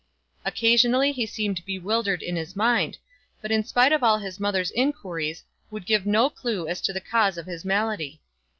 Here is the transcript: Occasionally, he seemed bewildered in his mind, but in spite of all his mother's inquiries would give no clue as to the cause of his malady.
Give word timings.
Occasionally, 0.45 1.11
he 1.11 1.27
seemed 1.27 1.63
bewildered 1.63 2.23
in 2.23 2.35
his 2.35 2.55
mind, 2.55 2.97
but 3.39 3.51
in 3.51 3.63
spite 3.63 3.91
of 3.91 4.01
all 4.01 4.17
his 4.17 4.39
mother's 4.39 4.71
inquiries 4.71 5.43
would 5.69 5.85
give 5.85 6.07
no 6.07 6.27
clue 6.27 6.67
as 6.67 6.81
to 6.81 6.91
the 6.91 6.99
cause 7.01 7.37
of 7.37 7.45
his 7.45 7.63
malady. 7.63 8.19